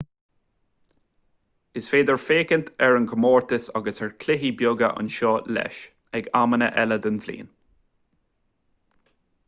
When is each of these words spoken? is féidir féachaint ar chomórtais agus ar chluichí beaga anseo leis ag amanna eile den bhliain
is 1.81 1.89
féidir 1.91 2.15
féachaint 2.21 2.71
ar 2.87 2.97
chomórtais 3.11 3.67
agus 3.79 4.01
ar 4.07 4.15
chluichí 4.23 4.51
beaga 4.61 4.89
anseo 5.03 5.35
leis 5.59 5.77
ag 6.21 6.31
amanna 6.41 6.71
eile 6.85 7.01
den 7.05 7.21
bhliain 7.27 7.53